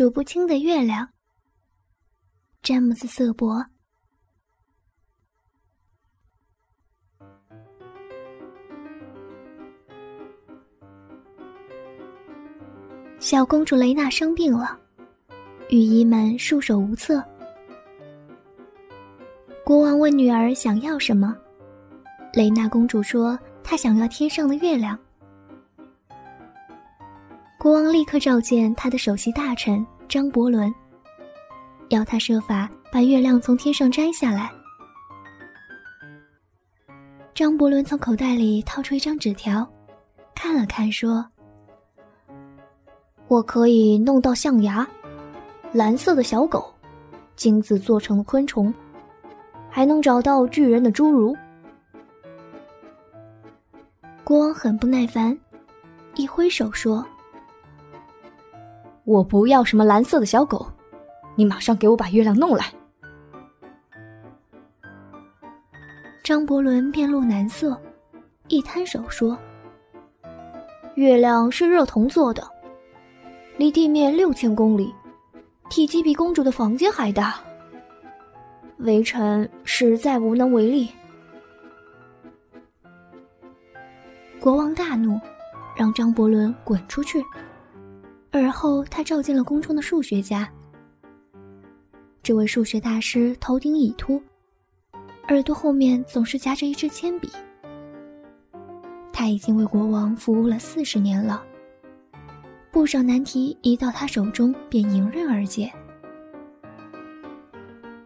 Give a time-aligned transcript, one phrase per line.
[0.00, 1.06] 数不清的月亮。
[2.62, 3.62] 詹姆斯·瑟伯。
[13.18, 14.80] 小公主雷娜生病了，
[15.68, 17.22] 御医们束手无策。
[19.62, 21.36] 国王问女儿想要什么，
[22.32, 24.98] 雷娜公主说她想要天上的月亮。
[27.60, 30.74] 国王立刻召见他的首席大臣张伯伦，
[31.90, 34.50] 要他设法把月亮从天上摘下来。
[37.34, 39.70] 张伯伦从口袋里掏出一张纸条，
[40.34, 41.22] 看了看，说。
[43.28, 44.88] 我可以弄到象牙、
[45.70, 46.72] 蓝色的小狗、
[47.36, 48.72] 金子做成的昆虫，
[49.68, 51.36] 还能找到巨人的侏儒。
[54.24, 55.38] 国王很不耐烦，
[56.14, 57.06] 一挥手说
[59.10, 60.64] ：“我不要什么蓝色的小狗，
[61.34, 62.66] 你马上给我把月亮弄来。”
[66.22, 67.76] 张伯伦面露难色，
[68.46, 69.36] 一摊手说
[70.94, 72.48] ：“月亮是热铜做的。”
[73.58, 74.94] 离地面六千公里，
[75.68, 77.40] 体积比公主的房间还大。
[78.78, 80.88] 微臣实在无能为力。
[84.38, 85.18] 国王大怒，
[85.76, 87.20] 让张伯伦滚出去。
[88.32, 90.48] 而后，他召见了宫中的数学家。
[92.22, 94.22] 这位数学大师头顶已秃，
[95.28, 97.28] 耳朵后面总是夹着一支铅笔。
[99.12, 101.44] 他已经为国王服务了四十年了。
[102.70, 105.72] 不少难题一到他手中便迎刃而解，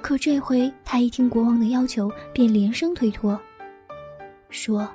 [0.00, 3.38] 可这回他一听国王的要求，便连声推脱，
[4.48, 4.88] 说：“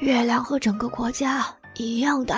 [0.00, 1.46] 月亮和整个国家
[1.80, 2.34] 一样的，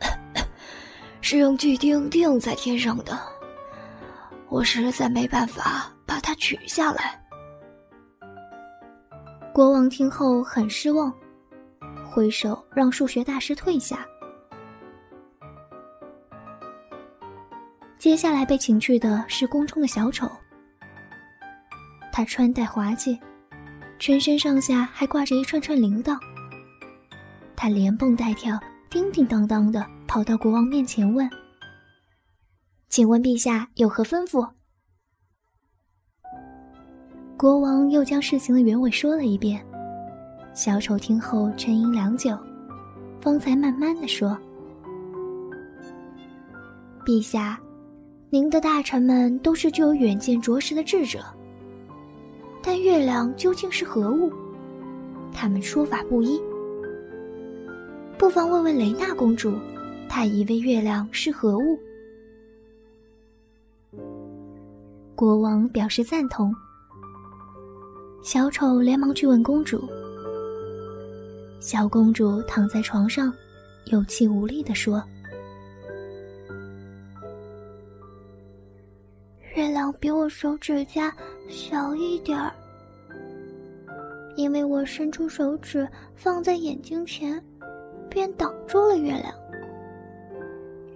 [1.20, 3.18] 是用巨钉钉在天上的，
[4.48, 7.22] 我实在没办法把它取下来。”
[9.52, 11.12] 国王听后很失望。
[12.10, 14.04] 挥手让数学大师退下。
[17.98, 20.28] 接下来被请去的是宫中的小丑。
[22.10, 23.16] 他穿戴滑稽，
[23.98, 26.18] 全身上下还挂着一串串铃铛。
[27.60, 28.56] 他连蹦带跳，
[28.88, 31.28] 叮叮当当的跑到国王面前问
[32.88, 34.48] ：“请问陛下有何吩咐？”
[37.36, 39.60] 国王又将事情的原委说了一遍。
[40.54, 42.38] 小丑听后沉吟良久，
[43.20, 44.38] 方才慢慢的说
[47.04, 47.58] ：“陛下，
[48.30, 51.24] 您的大臣们都是具有远见卓识的智者，
[52.62, 54.32] 但月亮究竟是何物？
[55.32, 56.40] 他们说法不一。
[58.28, 59.58] 不妨问问雷娜公主，
[60.06, 61.78] 她以为月亮是何物？”
[65.16, 66.54] 国王表示赞同。
[68.22, 69.82] 小丑连忙去问公主。
[71.58, 73.32] 小公主躺在床上，
[73.86, 75.02] 有气无力地说
[79.56, 81.16] ：“月亮比我手指甲
[81.48, 82.52] 小一点儿，
[84.36, 87.42] 因为我伸出手指放在眼睛前，
[88.18, 89.32] 便挡住了月亮。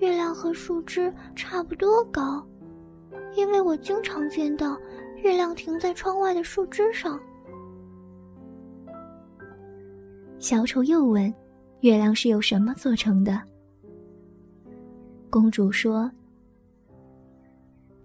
[0.00, 2.44] 月亮和树枝差不多高，
[3.37, 4.77] 因为我经常见到
[5.19, 7.21] 月亮停在窗外的树枝上。”
[10.41, 11.32] 小丑又问
[11.82, 13.41] ：“月亮是由什么做成的？”
[15.31, 16.11] 公主说：“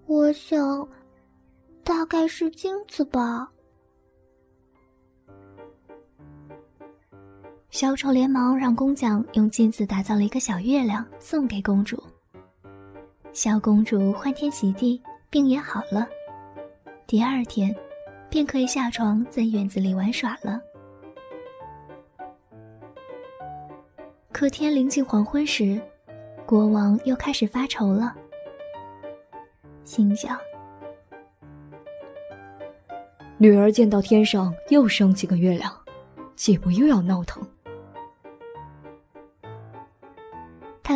[0.06, 0.88] 我想，
[1.84, 3.52] 大概是金子吧。”
[7.78, 12.02] 小丑连忙让工匠用金子打造了一个小月亮，送给公主。
[13.34, 15.00] 小公主欢天喜地，
[15.30, 16.10] 病也好了。
[17.06, 17.76] 第二天，
[18.32, 20.60] 便可以下床在院子里玩耍了。
[24.32, 25.80] 可天临近黄昏时，
[26.48, 28.12] 国王又开始发愁了，
[29.84, 30.36] 心想：
[33.38, 35.72] 女儿见到天上又升起个月亮，
[36.36, 37.48] 岂不又要闹腾？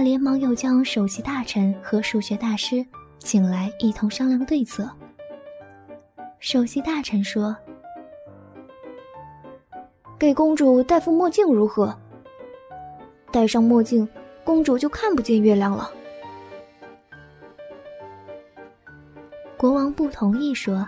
[0.01, 2.85] 连忙又将首席大臣和数学大师
[3.19, 4.89] 请来，一同商量对策。
[6.39, 7.55] 首席大臣说
[10.17, 11.95] ：“给公主戴副墨镜如何？”
[13.31, 14.07] 戴上墨镜，
[14.43, 15.89] 公主就看不见月亮了。
[19.55, 20.87] 国王不同意，说：“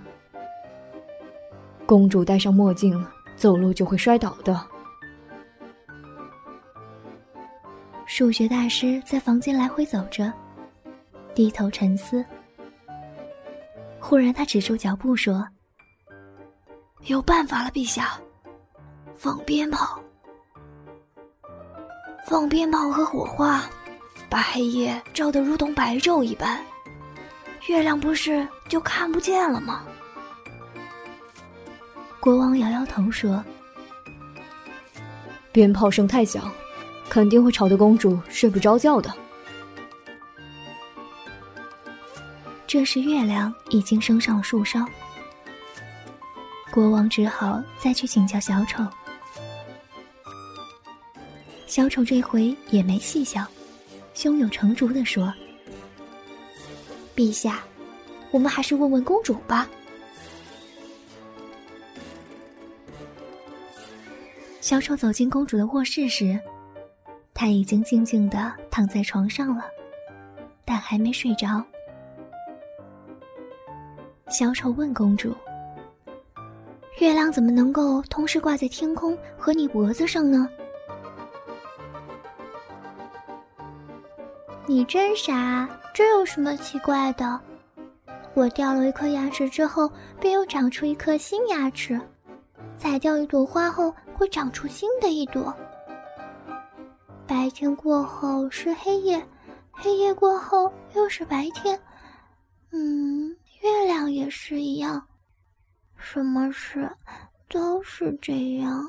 [1.86, 3.06] 公主戴上墨镜，
[3.36, 4.60] 走路就会摔倒的。”
[8.16, 10.32] 数学大师在房间来回走着，
[11.34, 12.24] 低头沉思。
[14.00, 15.44] 忽然，他止住脚步说
[17.10, 18.22] ：“有办法了，陛下！
[19.16, 20.00] 放鞭炮，
[22.24, 23.68] 放鞭炮和火花，
[24.30, 26.64] 把黑夜照得如同白昼一般，
[27.68, 29.84] 月亮不是就看不见了吗？”
[32.22, 33.44] 国王摇摇头说
[35.52, 36.44] ：“鞭炮声太响，
[37.14, 39.14] 肯定会吵得公主睡不着觉的。”
[42.66, 44.84] 这时月亮已经升上了树梢，
[46.72, 48.84] 国王只好再去请教小丑。
[51.68, 53.46] 小丑这回也没细想，
[54.16, 55.32] 胸有成竹地说
[57.16, 57.60] ：“陛下，
[58.32, 59.70] 我们还是问问公主吧。”
[64.62, 66.40] 小丑走进公主的卧室时，
[67.44, 69.66] 她已经静静的躺在床上了，
[70.64, 71.62] 但还没睡着。
[74.30, 75.36] 小丑问公主
[77.02, 80.48] ：“月亮怎么能够同时挂在天空和你脖子上呢？”
[84.66, 87.38] 你真傻，这有什么奇怪的？
[88.36, 92.00] 我掉了一颗牙齿之后，便又长出一颗新牙齿。
[92.78, 95.54] 采掉一朵花后，会长出新的一朵。
[97.34, 99.28] 白天过后是黑夜，
[99.72, 101.78] 黑夜过后又是白天。
[102.72, 103.28] 嗯，
[103.64, 105.04] 月亮也是一样，
[105.98, 106.88] 什么事
[107.50, 108.88] 都是这样。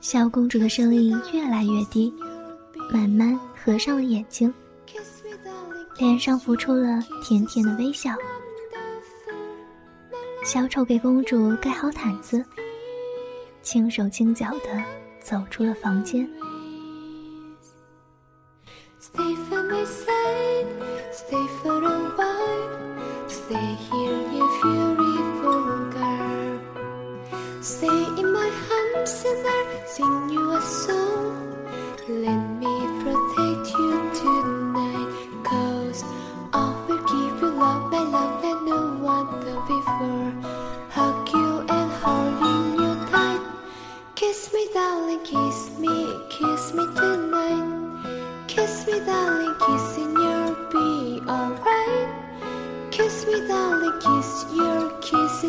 [0.00, 2.12] 小公主的声音越来越低，
[2.92, 4.52] 慢慢合上了眼睛，
[5.98, 8.10] 脸上浮出了甜甜的微笑。
[10.44, 12.44] 小丑给公主盖好毯子，
[13.62, 14.84] 轻手轻脚地
[15.20, 16.28] 走出了房间。
[39.70, 40.59] Before.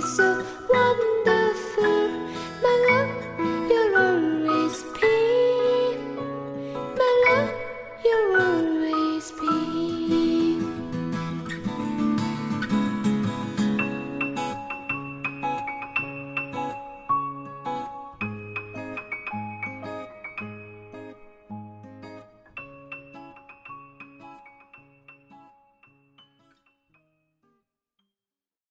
[0.01, 0.90] so Why?